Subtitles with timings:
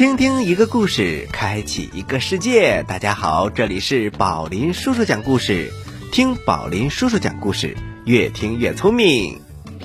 [0.00, 2.82] 倾听一个故事，开启一个世界。
[2.88, 5.70] 大家好，这里是宝林叔叔讲故事，
[6.10, 9.42] 听宝林叔叔讲故事，越听越聪明。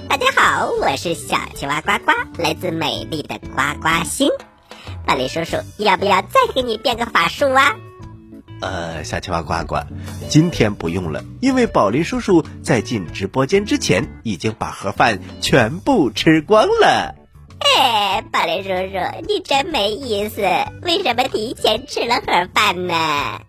[0.08, 4.30] 大家好，我是小青蛙呱呱，来自美丽的呱呱星。
[5.06, 7.76] 宝林叔叔，要不要再给你变个法术啊？
[8.62, 9.80] 呃，小青蛙呱呱，
[10.30, 17.16] 今天不用了，因为宝林叔叔在进直播间之前已经把盒饭全部吃光了。
[17.60, 20.42] 哎，宝林叔叔，你真没意思！
[20.82, 23.42] 为什么提前吃了盒饭呢？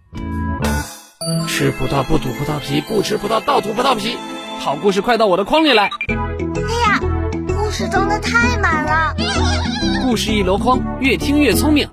[1.49, 4.17] 吃葡萄不吐葡萄皮，不吃葡萄倒吐葡萄皮。
[4.59, 5.85] 好故事快到我的筐里来！
[5.89, 7.01] 哎呀，
[7.49, 9.15] 故事装的太满了。
[10.03, 11.89] 故事一箩筐，越听越聪明。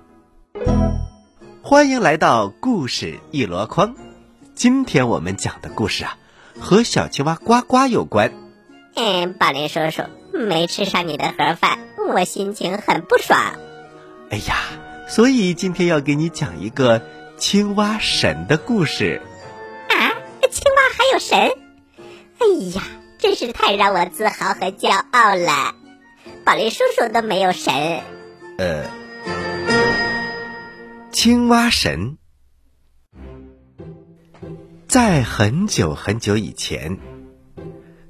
[1.62, 3.96] 欢迎来到故事一箩筐。
[4.56, 6.18] 今天我们讲的故事啊，
[6.60, 8.32] 和小青蛙呱呱有关。
[8.96, 13.40] 嗯，宝林叔叔，没吃上你的盒饭，我心情很不爽。
[14.30, 14.56] 哎呀，
[15.08, 17.02] 所以今天要给你讲一个
[17.38, 19.22] 青蛙神的故事。
[19.90, 20.14] 啊，
[20.50, 21.40] 青蛙还有神？
[22.40, 22.84] 哎呀，
[23.20, 25.76] 真是太让我自豪和骄傲了。
[26.44, 28.02] 宝林叔叔都没有神。
[28.58, 28.86] 呃，
[31.12, 32.18] 青蛙神，
[34.88, 36.98] 在很久很久以前，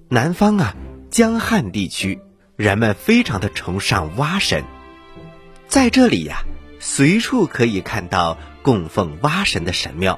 [0.10, 0.76] 南方啊，
[1.12, 2.20] 江汉地区
[2.64, 4.64] 人们非常的崇尚蛙神，
[5.68, 6.46] 在这里呀，
[6.80, 10.18] 随处可以看到供奉蛙神的神庙，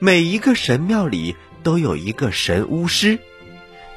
[0.00, 3.20] 每一个神庙里都有一个神巫师，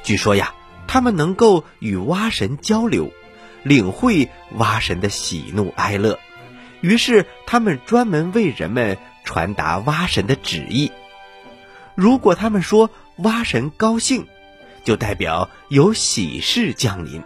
[0.02, 0.54] 据说呀，
[0.86, 3.12] 他们能够与蛙神交流，
[3.62, 6.18] 领会蛙神的喜怒哀乐，
[6.80, 10.90] 于是他们专门为人们传达蛙神的旨意。
[11.94, 14.26] 如果他们说蛙神高兴，
[14.82, 17.20] 就代表有喜事降临；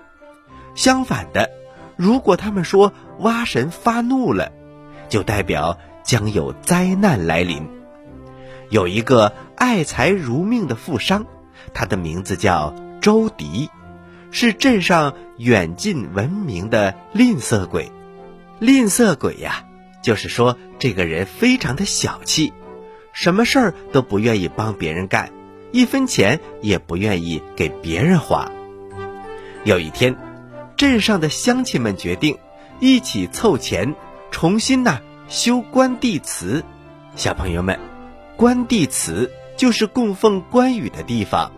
[0.78, 1.50] 相反的，
[1.97, 4.53] 如果他们说蛙神发怒了，
[5.09, 7.69] 就代表将有灾难来临。
[8.71, 11.27] 有一个爱财如命的富商，
[11.75, 13.69] 他的名字叫周迪，
[14.31, 17.91] 是镇上远近闻名的吝啬鬼。
[18.60, 19.65] 吝啬鬼呀，
[20.00, 22.53] 就是说这个人非常的小气。
[23.12, 25.33] 什么事儿都不愿意帮别人干，
[25.72, 28.53] 一分钱也不愿意给别人花。
[29.65, 30.15] 有一天，
[30.78, 32.39] 镇上的乡亲们决定
[32.78, 33.97] 一起凑钱，
[34.31, 36.65] 重新呐修关帝祠。
[37.16, 37.81] 小朋友们，
[38.37, 41.50] 关帝祠就是供奉关羽的地方。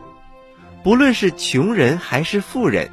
[0.83, 2.91] 不论是穷人还是富人，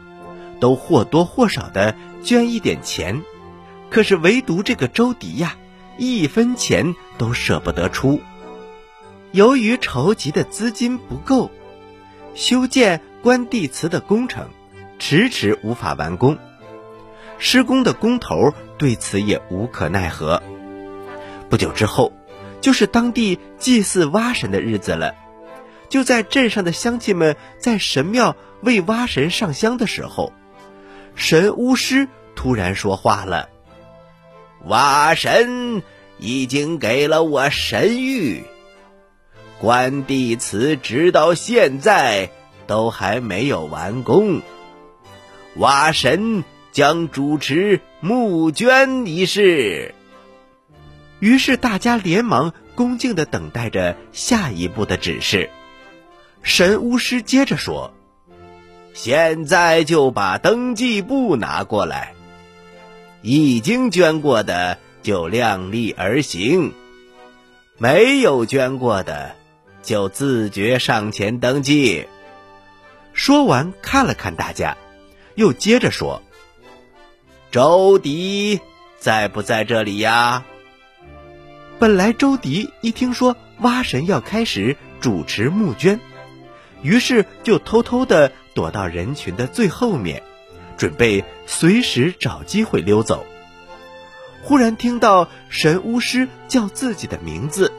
[0.59, 3.21] 都或多或少的捐一点钱。
[3.89, 5.55] 可是唯独这个周迪呀，
[5.97, 8.19] 一分钱都舍不得出。
[9.31, 11.49] 由于筹集的资金不够，
[12.35, 14.49] 修建关帝祠的工程
[14.99, 16.37] 迟迟无法完工。
[17.39, 20.41] 施工的工头对此也无可奈何。
[21.49, 22.11] 不久之后，
[22.61, 25.15] 就是当地祭祀蛙神的日子了。
[25.89, 30.33] 就在镇上的乡亲们在神庙为蛙神上香的时候，
[31.15, 33.50] 神巫师突然说话了
[34.67, 35.83] ：“蛙神
[36.17, 38.43] 已经给了我神谕。”
[39.59, 42.29] 关帝祠直到现在
[42.67, 44.41] 都还没有完工，
[45.57, 49.94] 蛙神将主持募捐仪式。
[51.19, 55.50] 于是大家连忙恭敬的等待着下一步的指示。
[56.44, 57.94] 神巫师接着说
[58.94, 62.13] ：“现在就把登记簿拿过来，
[63.21, 66.74] 已经捐过的就量力而行，
[67.77, 69.36] 没有捐过的。”
[69.83, 72.07] 就自觉上前登记。
[73.13, 74.75] 说完，看了看大家，
[75.38, 76.24] 又接着说
[77.51, 78.60] ：“周迪
[78.98, 80.44] 在不在这里呀？”
[81.78, 86.00] 本来周迪一听说蛙神要开始主持募捐，
[86.81, 90.24] 于是就偷偷的躲到人群的最后面，
[90.75, 93.24] 准备随时找机会溜走。
[94.42, 97.72] 忽然听到神巫师叫自己的名字。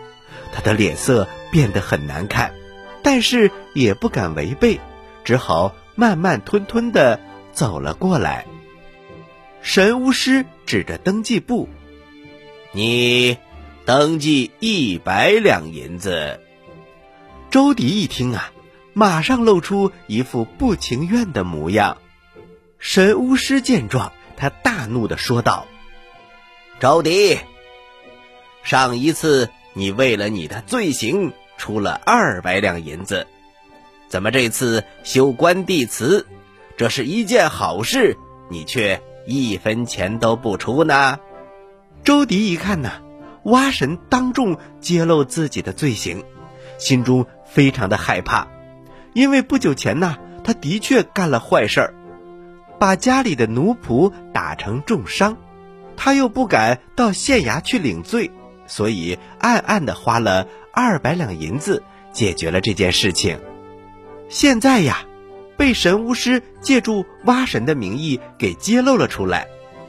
[0.52, 2.54] 他的脸色变得很难看，
[3.02, 4.78] 但是也不敢违背，
[5.24, 7.18] 只好慢慢吞吞的
[7.58, 8.46] 走了过来。
[9.62, 11.68] 神巫师指着登记簿
[12.70, 13.36] ：“你
[13.84, 16.38] 登记一百两银子。”
[17.50, 18.52] 周迪一听啊，
[18.92, 21.98] 马上露出一副不情愿的模样。
[22.78, 25.66] 神巫师见状，他大怒的说道
[26.78, 27.40] ：“周迪，
[28.62, 33.28] 上一次。”你为了你的罪行出了二百两银子，
[34.08, 36.26] 怎么这次修关帝祠，
[36.78, 38.16] 这是一件好事，
[38.48, 41.18] 你却一分钱都不出呢？
[42.04, 43.02] 周迪一看呐，
[43.42, 46.24] 蛙神当众揭露自己的罪行，
[46.78, 48.46] 心中非常的害怕，
[49.12, 51.94] 因为不久前呐，他的确干了坏事儿，
[52.78, 55.36] 把家里的奴仆打成重伤，
[55.96, 58.30] 他又不敢到县衙去领罪，
[58.68, 61.82] 所以暗暗的花了二百两银子
[62.12, 63.40] 解决了这件事情。
[64.28, 65.02] 现在呀，
[65.58, 69.48] 被神巫师借助蛙神的名义给揭露了出来，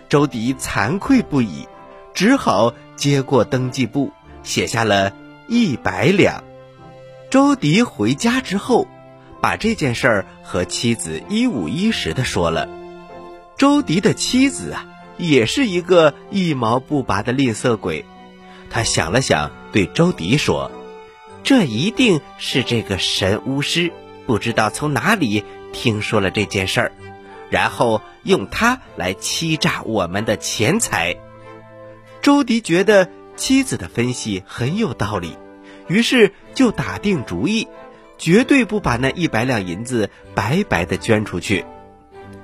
[0.09, 1.67] 周迪惭愧不已，
[2.15, 4.11] 只好接过登记簿，
[4.41, 5.13] 写下了
[5.47, 6.43] 一百两。
[7.29, 8.87] 周迪回家之后，
[9.39, 12.67] 把这件事儿和妻子一五一十的说了。
[13.55, 14.87] 周迪的妻子啊，
[15.17, 18.05] 也是一个一毛不拔的吝啬鬼，
[18.71, 20.71] 他想了想，对周迪说
[21.43, 23.93] ：“这一定是这个神巫师。”
[24.25, 26.91] 不知道从哪里听说了这件事儿，
[27.49, 31.17] 然后用它来欺诈我们的钱财。
[32.21, 35.37] 周迪觉得妻子的分析很有道理，
[35.87, 37.67] 于是就打定主意，
[38.17, 41.65] 绝对不把那一百两银子白白的捐出去。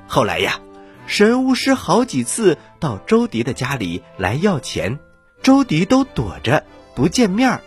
[0.08, 0.60] 后来呀，
[1.08, 5.00] 神巫师好几次到周迪的家里来要钱，
[5.42, 6.64] 周迪都躲着
[6.96, 7.62] 不见面儿。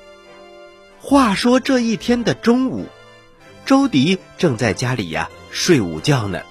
[1.00, 2.86] 话说这一天的中午。
[3.64, 5.28] 周迪正在家里呀
[5.60, 6.42] 睡午觉呢，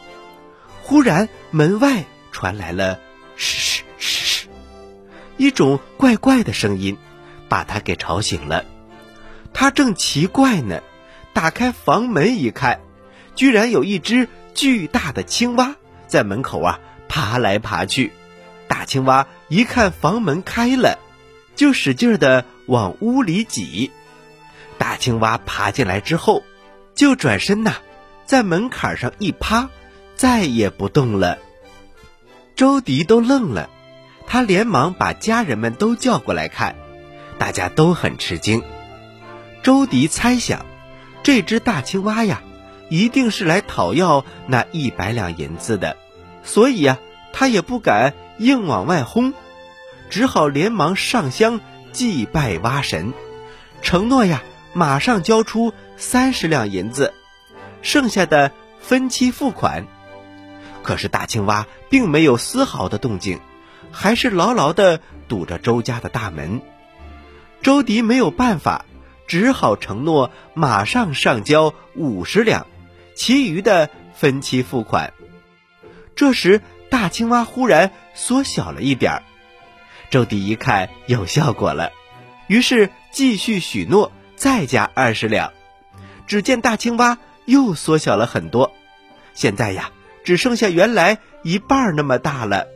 [0.84, 3.00] 忽然门外传来了
[3.38, 4.50] 嘘嘘嘘嘘，
[5.38, 6.98] 一种怪怪的声音，
[7.48, 8.66] 把他给吵醒了。
[9.54, 10.82] 他正奇怪呢，
[11.32, 12.82] 打开房门一看，
[13.34, 15.78] 居然有一只巨大的青蛙
[16.08, 18.12] 在门口啊爬来爬去。
[18.68, 21.00] 大青蛙一看房门开了，
[21.56, 23.90] 就使劲的往屋里挤。
[24.78, 26.44] 大青蛙爬进来之后。
[26.94, 27.76] 就转身呐，
[28.28, 29.70] 在门槛上一趴，
[30.16, 31.40] 再也不动了。
[32.58, 33.70] 周迪都愣了，
[34.28, 36.76] 他连忙把家人们都叫过来看，
[37.40, 38.62] 大家都很吃惊。
[39.64, 40.66] 周迪猜想，
[41.24, 42.42] 这只大青蛙呀，
[42.90, 45.96] 一定是来讨要那一百两银子的，
[46.44, 47.00] 所以呀，
[47.32, 49.34] 他也不敢硬往外轰，
[50.10, 51.62] 只好连忙上香
[51.94, 53.14] 祭拜蛙神，
[53.82, 55.74] 承诺呀，马上交出。
[56.00, 57.12] 三十两银子，
[57.82, 59.86] 剩下的分期付款。
[60.84, 63.40] 可是大青蛙并没有丝毫的动静，
[63.92, 66.62] 还是牢牢的堵着周家的大门。
[67.62, 68.86] 周迪没有办法，
[69.28, 72.68] 只好承诺马上上交五十两，
[73.16, 75.12] 其余的分期付款。
[76.16, 79.24] 这时，大青蛙忽然缩小了一点儿。
[80.10, 81.92] 周迪一看有效果了，
[82.48, 85.52] 于是继续许诺再加二十两。
[86.28, 88.72] 只见大青蛙又缩小了很多，
[89.34, 89.90] 现在呀，
[90.24, 92.68] 只剩下原来一半那么大了，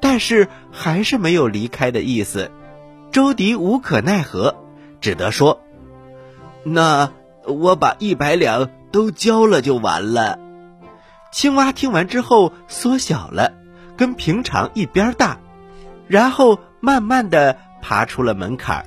[0.00, 2.50] 但是还是没有离开的意思。
[3.12, 4.56] 周迪无可奈何，
[5.00, 5.60] 只得说
[6.64, 7.12] ：“那
[7.46, 10.38] 我把一百两都交了就完了。”
[11.30, 13.52] 青蛙听完之后缩小了，
[13.96, 15.38] 跟平常一边大，
[16.08, 18.84] 然后慢慢的爬出了门槛，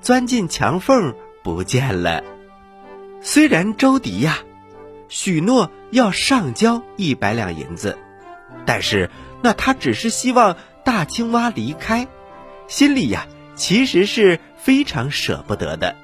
[0.00, 2.22] 钻进墙缝不见了。
[3.20, 4.38] 虽然周迪呀
[5.08, 7.98] 许诺要上交一百两银子，
[8.66, 9.10] 但是
[9.42, 12.06] 那他只是希望大青蛙离开，
[12.66, 15.96] 心里呀其实是非常舍不得的。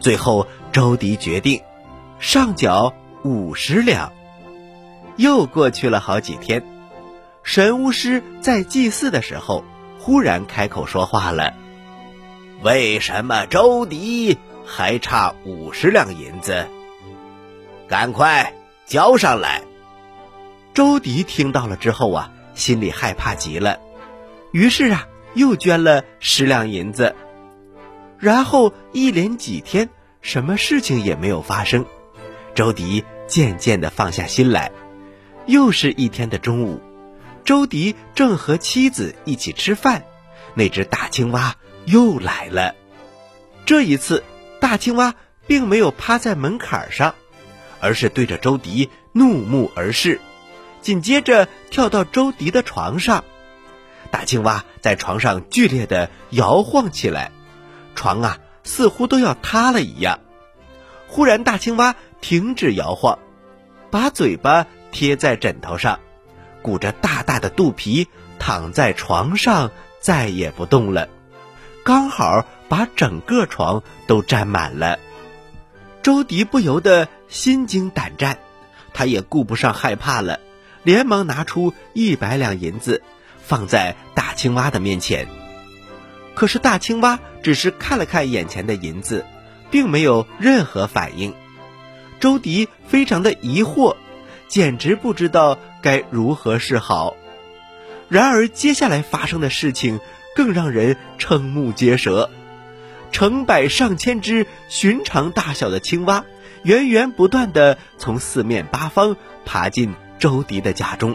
[0.00, 1.60] 最后，周迪决定
[2.18, 4.12] 上缴五十两。
[5.16, 6.64] 又过去了好几天，
[7.42, 9.64] 神巫师在祭祀的时候，
[9.98, 11.52] 忽然开口说话了
[12.62, 16.66] ：“为什么周迪？”还差五十两银子，
[17.92, 18.54] 赶快
[18.86, 19.60] 交上来！
[20.72, 23.80] 周迪听到了之后啊，心里害怕极了，
[24.50, 27.14] 于是啊，又捐了十两银子。
[28.18, 29.90] 然后一连几天，
[30.22, 31.84] 什么事情也没有发生，
[32.54, 34.72] 周迪渐渐的放下心来。
[35.44, 36.80] 又是一天的中午，
[37.44, 40.02] 周迪正和妻子一起吃饭，
[40.54, 42.74] 那只大青蛙又来了，
[43.66, 44.24] 这一次。
[44.60, 45.14] 大青蛙
[45.46, 47.14] 并没有趴在门槛上，
[47.82, 50.20] 而是对着周迪怒目而视，
[50.80, 53.24] 紧接着跳到周迪的床上。
[54.12, 57.32] 大青蛙在床上剧烈的摇晃起来，
[57.96, 60.20] 床啊似乎都要塌了一样。
[61.08, 63.18] 忽然，大青蛙停止摇晃，
[63.90, 65.98] 把嘴巴贴在枕头上，
[66.62, 68.06] 鼓着大大的肚皮
[68.38, 71.08] 躺在床上，再也不动了。
[71.82, 75.00] 刚好把整个床都占满了，
[76.02, 78.38] 周迪不由得心惊胆战，
[78.92, 80.40] 他也顾不上害怕了，
[80.82, 83.02] 连忙拿出一百两银子，
[83.40, 85.28] 放在大青蛙的面前。
[86.34, 89.24] 可是大青蛙只是看了看眼前的银子，
[89.70, 91.34] 并没有任何反应。
[92.18, 93.96] 周迪非常的疑惑，
[94.48, 97.16] 简直不知道该如何是好。
[98.08, 100.00] 然而接下来发生的事情
[100.34, 102.28] 更让人瞠目结舌，
[103.12, 106.24] 成百上千只寻常大小的青蛙
[106.64, 111.14] 源源不断地从四面八方爬进周迪的家中，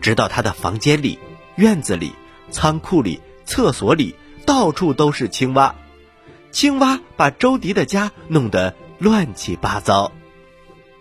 [0.00, 1.18] 直到他的房间里、
[1.56, 2.12] 院子里、
[2.50, 4.14] 仓库里、厕所里，
[4.46, 5.74] 到处都是青蛙。
[6.50, 10.12] 青蛙把周迪的家弄得乱七八糟。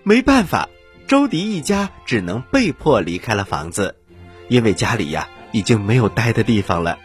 [0.04, 0.70] 没办法，
[1.08, 3.96] 周迪一家只能被迫离开了房子，
[4.48, 6.98] 因为家里呀已经没有待的地方了。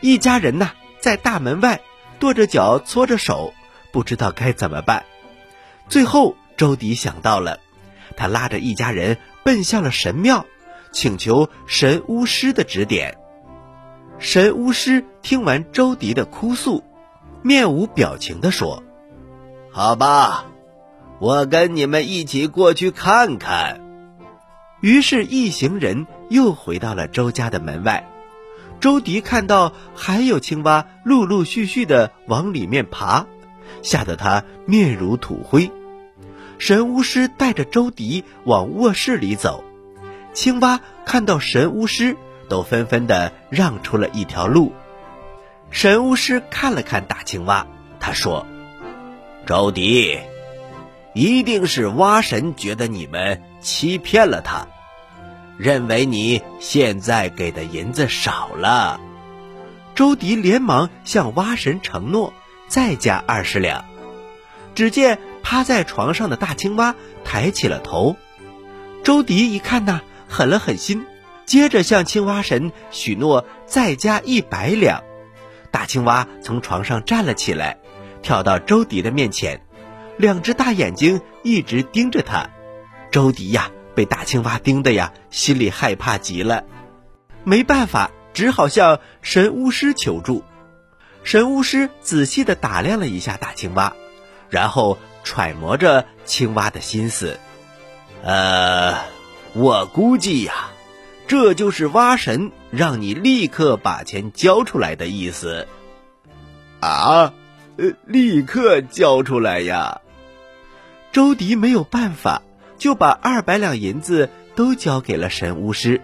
[0.00, 1.80] 一家人呐，在大门外
[2.18, 3.52] 跺着脚、搓着手，
[3.92, 5.04] 不知道该怎么办。
[5.88, 7.60] 最后，周迪想到了，
[8.16, 10.46] 他拉着一家人奔向了神庙，
[10.92, 13.18] 请求神巫师的指点。
[14.18, 16.84] 神巫师听完周迪的哭诉，
[17.42, 18.82] 面无表情地说
[19.70, 20.46] ：“好吧。”
[21.20, 23.80] 我跟你们一起过去看看。
[24.80, 28.10] 于是，一行人又回到了周家的门外。
[28.84, 33.24] 周迪看到还有青蛙陆陆续续的往里面爬，
[33.80, 35.70] 吓得他面如土灰。
[36.58, 39.64] 神巫师带着周迪往卧室里走，
[40.34, 42.18] 青蛙看到神巫师，
[42.50, 44.74] 都纷纷的让出了一条路。
[45.70, 47.66] 神巫师看了看大青蛙，
[47.98, 48.46] 他说
[49.48, 50.20] ：“周迪。”
[51.14, 54.66] 一定是蛙神觉得你们欺骗了他，
[55.56, 59.00] 认为你现在给的银子少了。
[59.94, 62.32] 周迪连忙向蛙神承诺
[62.68, 63.84] 再加二十两。
[64.74, 68.16] 只见趴在床上的大青蛙抬起了头，
[69.04, 71.06] 周迪一看呐，狠了狠心，
[71.46, 75.04] 接着向青蛙神许诺再加一百两。
[75.70, 77.78] 大青蛙从床上站了起来，
[78.20, 79.60] 跳到周迪的面前。
[80.16, 82.48] 两只大眼睛一直盯着他，
[83.10, 86.64] 周迪呀，被大青蛙盯的呀，心里害怕极了，
[87.44, 90.42] 没办法，只好向神巫师求助。
[91.22, 93.94] 神巫师仔细的打量了一下大青蛙，
[94.50, 97.38] 然后揣摩着青蛙的心思，
[98.22, 98.98] 呃，
[99.54, 100.70] 我估计呀，
[101.26, 105.66] 这就是蛙神让你立刻把钱交出来的意思。
[106.80, 107.32] 啊，
[107.78, 110.02] 呃，立刻交出来呀！
[111.12, 112.42] 周迪没有办法，
[112.78, 116.00] 就把二百两银子都交给了神巫师。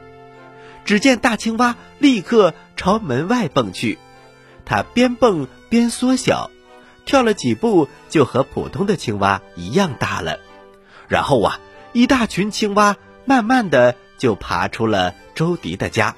[0.84, 3.98] 只见大青蛙立刻朝门外蹦去，
[4.64, 6.50] 它边蹦边缩小，
[7.04, 10.38] 跳了几步就和普通的青蛙一样大了。
[11.08, 11.60] 然后啊，
[11.92, 16.16] 一大群青蛙慢慢的就爬出了周迪的家。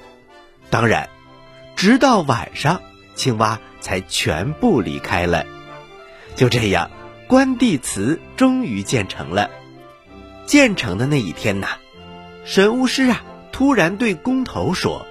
[0.69, 1.09] 当然，
[1.75, 2.81] 直到晚上，
[3.15, 5.45] 青蛙才全部离开了。
[6.35, 6.89] 就这样。
[7.25, 9.49] 关帝祠终于建成了。
[10.45, 11.67] 建成的那一天呐，
[12.45, 15.05] 神巫师啊突然对工头说：“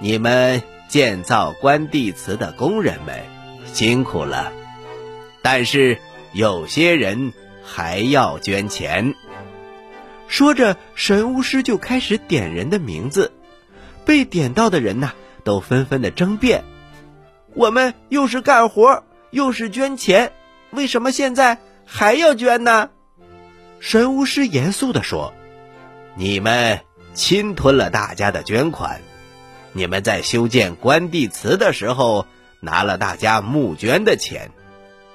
[0.00, 3.22] 你们建造关帝祠的工人们
[3.72, 4.52] 辛苦了，
[5.42, 5.98] 但是
[6.32, 7.32] 有些人
[7.64, 9.14] 还要捐钱。”
[10.28, 13.32] 说着，神巫师就开始点人的名字。
[14.04, 15.12] 被点到的人呐，
[15.42, 16.64] 都纷纷的争辩
[17.54, 20.32] ：“我们又是干活，又是捐钱。”
[20.70, 22.90] 为什么现在还要捐呢？
[23.80, 25.32] 神巫师严肃地说
[26.16, 26.80] ：“你们
[27.14, 29.00] 侵吞了大家的捐款，
[29.72, 32.26] 你们在修建关帝祠的时候
[32.60, 34.50] 拿了大家募捐的钱，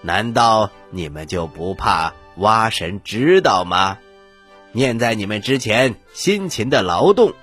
[0.02, 3.98] 难道你们就不怕蛙神知道吗？
[4.72, 7.34] 念在你们之前辛勤的劳动，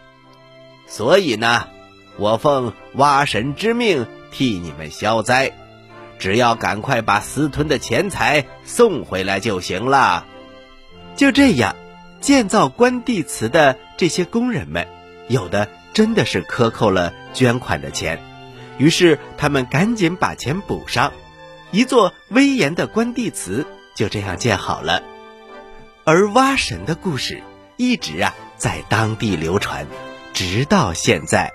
[0.87, 1.69] 所以呢，
[2.17, 5.53] 我奉蛙神之命替你们消灾。”
[6.19, 10.27] 只要赶快把私吞的钱财送回来就行了。
[11.19, 11.75] 就这样，
[12.21, 14.87] 建造关帝祠的这些工人们，
[15.27, 18.21] 有的真的是克扣了捐款的钱，
[18.79, 21.13] 于是他们赶紧把钱补上，
[21.73, 25.03] 一座威严的关帝祠就这样建好了。
[26.05, 27.43] 而蛙神的故事
[27.77, 29.89] 一直啊在当地流传，
[30.33, 31.51] 直到现在。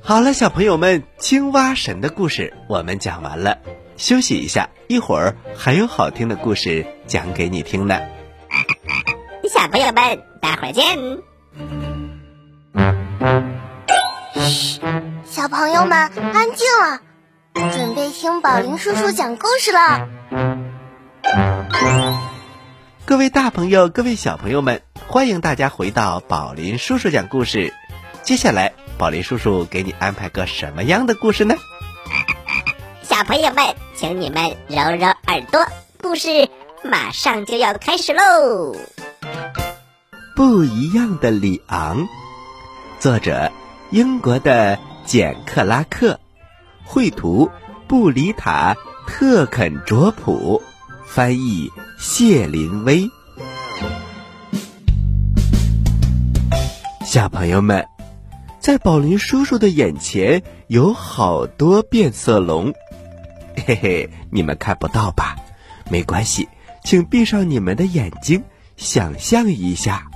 [0.00, 3.58] 好了，小朋友们，青蛙神的故事我们讲完了，
[3.96, 8.00] 休息一下，一会儿还有好听的故事讲给你听呢。
[9.48, 10.98] 小朋友们，待会儿见。
[14.34, 14.80] 嘘，
[15.24, 17.00] 小朋友们安静了，
[17.54, 20.08] 准备听宝林叔叔讲故事了。
[23.04, 27.72] 各位大朋友，各位小朋友们，欢迎大家回到宝林叔叔讲故事。
[28.22, 28.72] 接下来。
[28.96, 31.56] 宝林叔叔给你安排个什么样的故事呢？
[33.16, 35.64] 小朋友们，请你们揉揉耳朵，
[36.02, 36.48] 故事
[36.82, 38.74] 马上就要开始喽！
[40.34, 42.08] 不一样的里昂，
[42.98, 43.52] 作者
[43.92, 46.18] 英国的简·克拉克，
[46.82, 47.48] 绘图
[47.86, 48.74] 布里塔·
[49.08, 50.60] 特肯卓普，
[51.06, 53.08] 翻译谢林威。
[57.04, 57.86] 小朋友们，
[58.58, 62.74] 在宝林叔叔的眼前有好多变色龙，
[63.56, 65.36] 嘿嘿，你们看不到吧？
[65.90, 66.48] 没关系，
[66.82, 68.42] 请闭上你们的眼睛，
[68.76, 70.06] 想象一下。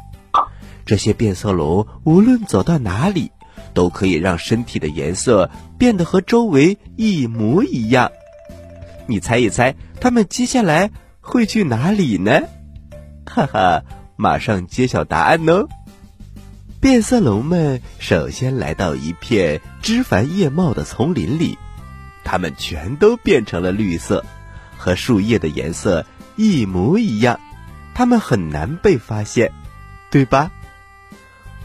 [0.84, 3.30] 这些变色龙无论走到哪里，
[3.74, 8.10] 都可以让身体的颜色变得和周围一模一样。
[9.06, 10.90] 你猜一猜，它们接下来
[11.20, 12.40] 会去哪里呢？
[13.26, 13.82] 哈哈，
[14.16, 15.68] 马上揭晓答案哦！
[16.80, 21.58] 变色龙们首先来到一片枝繁叶茂的丛林里，
[22.30, 24.22] 它们全都变成了绿色，
[24.76, 26.04] 和树叶的颜色
[26.36, 27.40] 一模一样。
[27.94, 29.50] 它们很难被发现，
[30.10, 30.50] 对吧？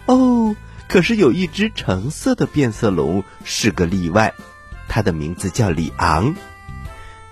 [0.06, 0.56] 哦，
[0.88, 4.34] 可是有一只橙色的变色龙是个例外，
[4.88, 6.34] 它的名字叫里昂。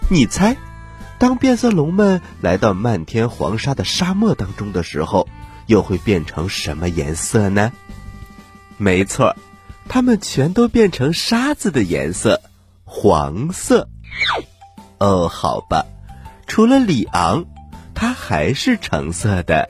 [0.10, 0.58] 你猜，
[1.18, 5.30] 当变色龙们来到漫天黄沙的沙漠当中的时候，
[5.68, 7.72] 又会变成什么颜色呢？
[8.78, 9.38] 没错，
[9.88, 12.42] 它们全都变成沙子的颜色，
[12.94, 13.88] 黄色。
[15.00, 15.86] 哦，好吧，
[16.46, 17.46] 除了里昂，
[17.96, 19.70] 它还是橙色的。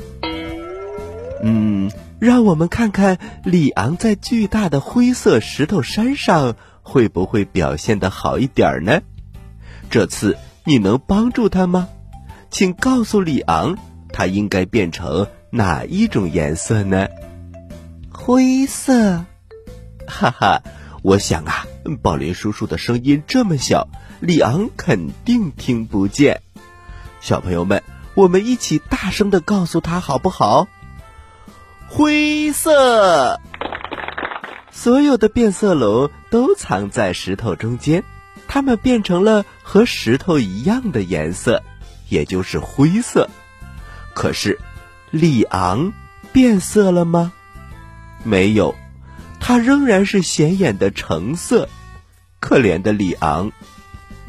[1.44, 1.92] 嗯。
[2.20, 9.02] 让我们看看里昂在巨大的灰色石头山上会不会表现的好一点呢？
[9.90, 11.90] 这次你能帮助他吗？
[12.52, 13.76] 请告诉里昂，
[14.14, 17.08] 他应该变成哪一种颜色呢？
[18.12, 19.26] 灰色。
[20.08, 20.62] 哈哈，
[21.02, 21.66] 我想啊，
[22.02, 23.88] 宝林叔叔的声音这么小，
[24.20, 26.42] 里昂肯定听不见。
[27.20, 27.84] 小朋友们，
[28.16, 30.68] 我们一起大声的告诉他好不好？
[31.88, 33.40] 灰色，
[34.72, 38.04] 所有的变色龙都藏在石头中间，
[38.48, 41.62] 它们变成了和石头一样的颜色，
[42.10, 43.30] 也就是灰色。
[44.14, 44.60] 可是，
[45.10, 45.94] 里昂
[46.32, 47.34] 变色了吗？
[48.24, 48.76] 没有，
[49.42, 51.68] 它仍然是显眼的橙色。
[52.40, 53.52] 可怜的里昂，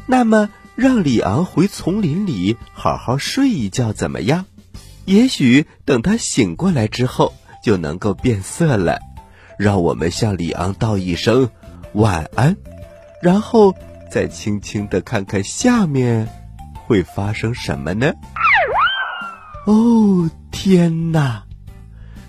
[0.05, 4.45] 那么让里昂回丛林里好好睡一觉怎么样？
[5.05, 7.33] 也许等他醒过来之后。
[7.63, 8.99] 就能够变色了，
[9.57, 11.49] 让我们向里昂道一声
[11.93, 12.57] 晚安，
[13.21, 13.73] 然后
[14.11, 16.27] 再轻轻的看看下面
[16.73, 18.11] 会发生什么呢？
[19.65, 21.45] 哦，天哪！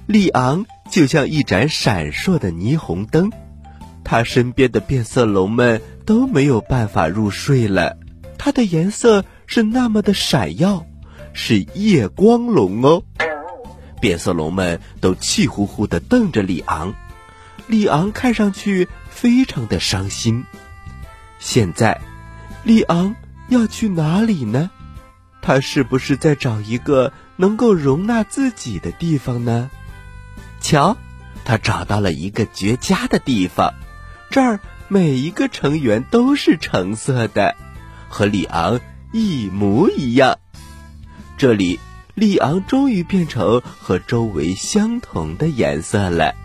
[0.06, 3.32] 里昂就像一盏闪烁的霓虹灯，
[4.04, 7.98] 他身边的变色龙们都没有办法入睡了。
[8.38, 10.86] 它的颜色是那么的闪耀，
[11.32, 13.02] 是夜光龙哦。
[14.00, 16.94] 变色龙们都气呼呼的瞪着里昂，
[17.66, 20.44] 里昂看上去非常的伤心。
[21.40, 22.00] 现在，
[22.62, 23.16] 里昂
[23.48, 24.70] 要去哪里呢？
[25.42, 29.68] 他是不是在找一个能够容纳自己的地方呢？
[30.64, 30.96] 瞧，
[31.44, 33.74] 他找到了一个绝佳的地方，
[34.30, 37.54] 这儿每一个成员都是橙色的，
[38.08, 38.80] 和里昂
[39.12, 40.38] 一模一样。
[41.36, 41.78] 这里。
[42.16, 46.36] 里昂终于变成和周围相同的颜色了。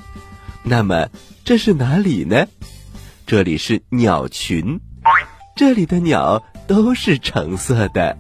[0.64, 1.10] 那么
[1.46, 2.48] 这是哪里呢？
[3.28, 4.80] 这里是鸟群，
[5.56, 8.18] 这里的鸟都是橙色的。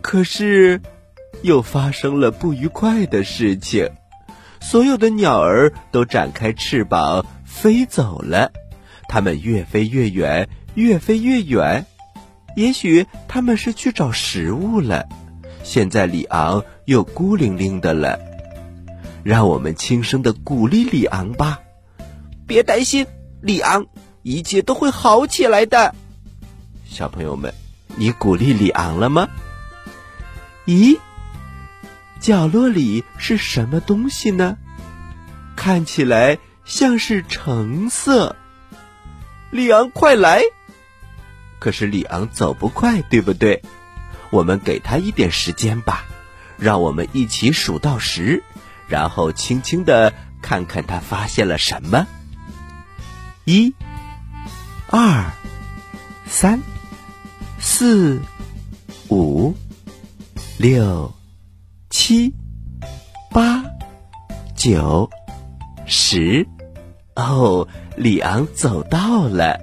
[0.00, 0.80] 可是，
[1.42, 3.90] 又发生了不愉快的事情，
[4.64, 8.50] 所有的鸟儿都展开翅膀飞走了。
[9.08, 11.84] 它们越飞越远，越飞越远。
[12.56, 15.06] 也许它们是去找食物了。
[15.62, 18.18] 现在里昂又孤零零的了，
[19.22, 21.60] 让我们轻声的鼓励里昂吧。
[22.46, 23.06] 别担心，
[23.42, 23.86] 里昂，
[24.22, 25.94] 一切都会好起来的。
[26.86, 27.52] 小朋友们，
[27.96, 29.28] 你鼓励里昂了吗？
[30.66, 30.98] 咦，
[32.20, 34.56] 角落里是什么东西呢？
[35.56, 38.36] 看起来像是橙色。
[39.50, 40.42] 里昂，快来！
[41.58, 43.62] 可是里昂走不快，对不对？
[44.30, 46.04] 我们给他一点时间吧，
[46.58, 48.42] 让我们一起数到十，
[48.88, 52.06] 然后轻轻的看看他发现了什么。
[53.44, 53.74] 一、
[54.88, 55.30] 二、
[56.26, 56.60] 三、
[57.60, 58.20] 四、
[59.08, 59.54] 五、
[60.58, 61.14] 六、
[61.96, 62.34] 七、
[63.30, 63.62] 八、
[64.56, 65.08] 九、
[65.86, 66.44] 十、
[67.14, 69.60] 哦，里昂走到了。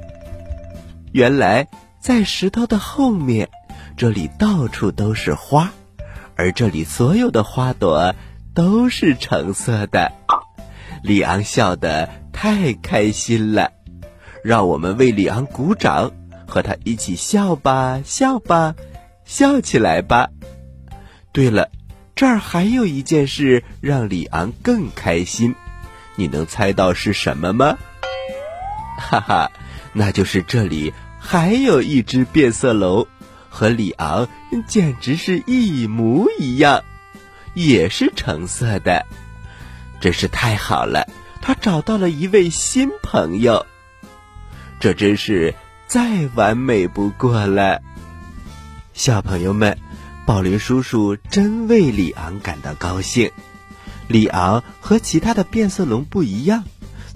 [1.11, 1.67] 原来
[1.99, 3.49] 在石头的后面，
[3.97, 5.73] 这里到处都是花，
[6.37, 8.15] 而这里所有的花朵
[8.55, 10.13] 都是橙色的。
[11.03, 13.73] 里昂笑得太开心了，
[14.41, 16.13] 让我们为里昂鼓掌，
[16.47, 18.73] 和他一起笑吧，笑吧，
[19.25, 20.29] 笑起来吧。
[21.33, 21.69] 对了，
[22.21, 25.55] 这儿还有一件事让里昂更开心，
[26.15, 27.79] 你能猜到是什么吗？
[28.95, 29.51] 哈哈，
[29.91, 33.07] 那就是这里还有一只变色龙，
[33.49, 34.29] 和里昂
[34.67, 36.83] 简直是一模一样，
[37.55, 39.03] 也是橙色的。
[39.99, 41.09] 真是太好了，
[41.41, 43.65] 他找到了一位新朋友，
[44.79, 45.55] 这真是
[45.87, 47.81] 再完美不过了。
[48.93, 49.75] 小朋友们，
[50.31, 53.31] 宝林叔叔真为里昂感到高兴。
[54.07, 56.63] 里昂和其他的变色龙不一样，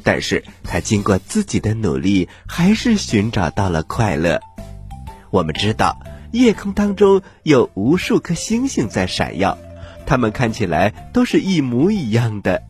[0.03, 4.41] 但是他经过自己的努力，还是寻找到了快乐。
[5.29, 5.97] 我们知道，
[6.33, 9.57] 夜空当中有无数颗星星在闪耀，
[10.05, 12.63] 它们看起来都是一模一样的。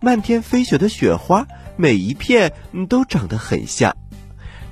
[0.00, 2.52] 漫天飞雪的雪花，每一片
[2.88, 3.96] 都长得很像，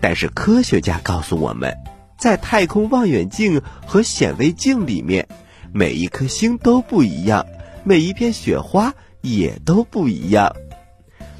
[0.00, 1.76] 但是科学家告诉我们，
[2.18, 5.28] 在太空望远镜和显微镜里面，
[5.72, 7.46] 每一颗星都不一样，
[7.84, 10.54] 每一片雪花也都不一样。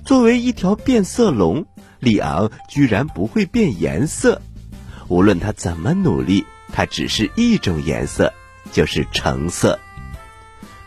[0.04, 1.66] 作为一条变色龙，
[1.98, 4.40] 里昂居然不会变颜色，
[5.08, 8.32] 无论他怎么努力，它只是一种颜色，
[8.70, 9.80] 就是橙色。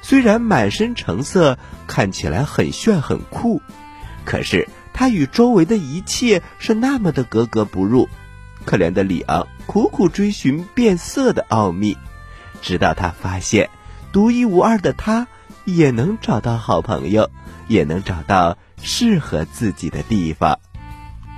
[0.02, 3.62] 虽然满身橙色看起来很炫很酷，
[4.24, 8.08] 可是它与周围的一切是那么的格格不入。
[8.64, 11.98] 可怜的里昂苦苦追寻变色的奥秘，
[12.62, 13.70] 直到他发现，
[14.12, 15.30] 独一无二的他
[15.64, 17.32] 也能找到好朋友，
[17.70, 20.60] 也能找到适合自己的地方。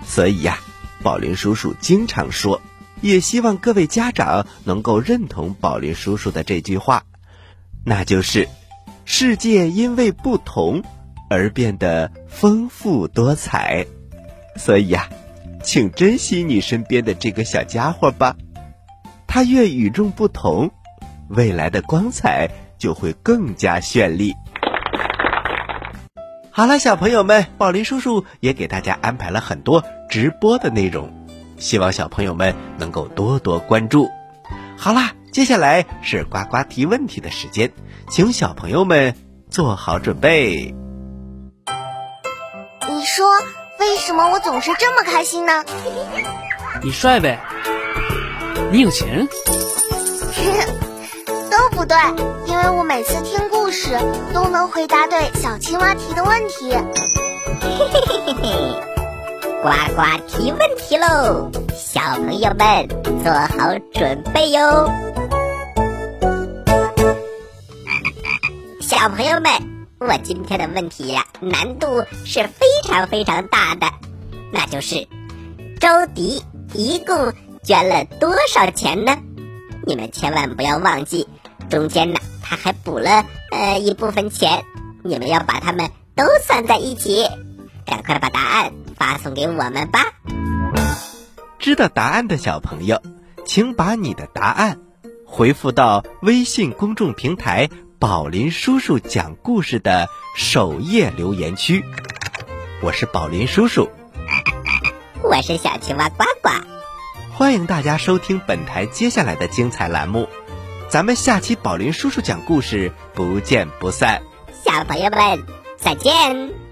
[0.04, 0.58] 所以呀，
[1.04, 2.60] 宝林叔叔经常说，
[3.02, 7.04] 也希望各位家长能够认同宝林叔叔的这句话。
[7.86, 8.50] 那就是，
[9.06, 10.82] 世界因为不同
[11.30, 13.86] 而变得丰富多彩，
[14.58, 15.08] 所以呀，
[15.64, 18.36] 请珍惜你身边的这个小家伙吧。
[19.26, 20.70] 他越与众不同，
[21.30, 24.36] 未来的光彩就会更加绚丽。
[26.52, 31.12] 好了，小朋友们，宝林叔叔也给大家安排了很多直播的内容，
[31.58, 34.10] 希望小朋友们能够多多关注。
[34.78, 35.14] 好啦。
[35.34, 37.72] 接下来是呱呱提问题的时间，
[38.08, 39.16] 请小朋友们
[39.50, 40.76] 做好准备。
[42.88, 43.26] 你说
[43.80, 45.64] 为什么我总是这么开心呢？
[46.82, 47.40] 你帅呗？
[48.72, 49.28] 你有钱？
[51.50, 51.96] 都不对，
[52.48, 53.98] 因为我每次听故事
[54.34, 56.72] 都能回答对小青蛙提的问题。
[57.62, 58.50] 嘿嘿嘿嘿嘿。
[59.62, 62.88] 呱呱提问题喽，小朋友们
[63.24, 64.90] 做好准备哟！
[68.82, 69.52] 小朋友们，
[70.06, 73.88] 我今天的问题呀，难度是非常非常大的，
[74.52, 75.08] 那就是
[75.80, 79.18] 周迪一共捐了多少钱呢？
[79.86, 81.28] 你们千万不要忘记，
[81.70, 84.66] 中间呢他还补了呃一部分钱，
[85.04, 87.26] 你们要把它们都算在一起，
[87.86, 88.74] 赶快把答案。
[88.96, 90.14] 发送给我们吧！
[91.60, 93.02] 知道答案的小朋友，
[93.44, 94.80] 请把你的答案
[95.26, 97.70] 回复到微信公众平台
[98.04, 101.86] “宝林叔叔讲故事”的首页留言区。
[102.82, 103.90] 我是宝林叔叔，
[105.24, 106.50] 我是小青蛙呱呱。
[107.32, 110.28] 欢迎大家收听本台接下来的精彩栏目，
[110.90, 114.22] 咱们下期宝林叔叔讲故事不见不散。
[114.66, 115.42] 小朋友们，
[115.78, 116.63] 再见。